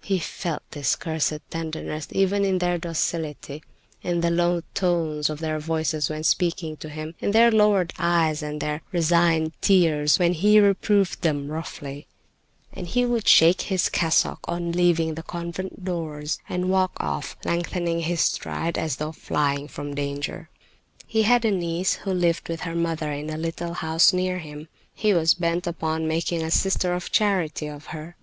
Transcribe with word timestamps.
He 0.00 0.18
felt 0.18 0.62
this 0.70 0.96
cursed 0.96 1.40
tenderness, 1.50 2.08
even 2.12 2.42
in 2.46 2.56
their 2.56 2.78
docility, 2.78 3.62
in 4.02 4.22
the 4.22 4.30
low 4.30 4.62
tones 4.72 5.28
of 5.28 5.40
their 5.40 5.58
voices 5.58 6.08
when 6.08 6.24
speaking 6.24 6.78
to 6.78 6.88
him, 6.88 7.14
in 7.20 7.32
their 7.32 7.50
lowered 7.50 7.92
eyes, 7.98 8.40
and 8.42 8.54
in 8.54 8.58
their 8.60 8.80
resigned 8.92 9.52
tears 9.60 10.18
when 10.18 10.32
he 10.32 10.58
reproved 10.58 11.20
them 11.20 11.48
roughly. 11.52 12.06
And 12.72 12.86
he 12.86 13.04
would 13.04 13.28
shake 13.28 13.60
his 13.60 13.90
cassock 13.90 14.38
on 14.48 14.72
leaving 14.72 15.16
the 15.16 15.22
convent 15.22 15.84
doors, 15.84 16.38
and 16.48 16.70
walk 16.70 16.92
off, 16.98 17.36
lengthening 17.44 18.00
his 18.00 18.22
stride 18.22 18.78
as 18.78 18.96
though 18.96 19.12
flying 19.12 19.68
from 19.68 19.94
danger. 19.94 20.48
He 21.06 21.24
had 21.24 21.44
a 21.44 21.50
niece 21.50 21.92
who 21.96 22.12
lived 22.14 22.48
with 22.48 22.60
her 22.62 22.74
mother 22.74 23.12
in 23.12 23.28
a 23.28 23.36
little 23.36 23.74
house 23.74 24.14
near 24.14 24.38
him. 24.38 24.68
He 24.94 25.12
was 25.12 25.34
bent 25.34 25.66
upon 25.66 26.08
making 26.08 26.40
a 26.42 26.50
sister 26.50 26.94
of 26.94 27.12
charity 27.12 27.66
of 27.66 27.88
her. 27.88 28.16